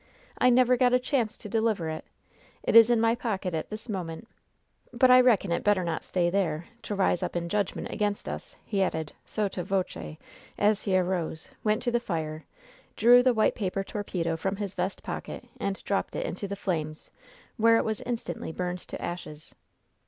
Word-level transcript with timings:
"I 0.39 0.49
never 0.49 0.77
got 0.77 0.95
a 0.95 0.99
chance 0.99 1.37
to 1.37 1.47
deliver 1.47 1.87
it. 1.87 2.03
It 2.63 2.75
is 2.75 2.89
in 2.89 2.99
my 2.99 3.13
pocket 3.13 3.53
at 3.53 3.69
this 3.69 3.87
moment. 3.87 4.27
But 4.91 5.11
I 5.11 5.21
reckon 5.21 5.51
it 5.51 5.63
better 5.63 5.83
not 5.83 6.03
stay 6.03 6.31
there, 6.31 6.65
to 6.81 6.95
rise 6.95 7.21
up 7.21 7.35
in 7.35 7.49
judgment 7.49 7.87
against 7.91 8.27
us," 8.27 8.55
he 8.65 8.81
added, 8.81 9.13
sotto 9.27 9.61
voce, 9.61 10.17
as 10.57 10.81
he 10.81 10.97
arose, 10.97 11.51
went 11.63 11.83
to 11.83 11.91
the 11.91 11.99
fire, 11.99 12.45
drew 12.95 13.21
the 13.21 13.35
white 13.35 13.53
paper 13.53 13.83
torpedo 13.83 14.35
from 14.35 14.55
his 14.55 14.73
vest 14.73 15.03
pocket 15.03 15.45
and 15.59 15.83
dropped 15.83 16.15
it 16.15 16.25
into 16.25 16.47
the 16.47 16.55
flames, 16.55 17.11
where 17.57 17.77
it 17.77 17.85
was 17.85 18.01
instantly 18.01 18.51
burned 18.51 18.79
to 18.79 18.99
ashes. 18.99 19.53